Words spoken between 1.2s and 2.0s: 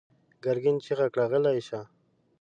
غلی شه!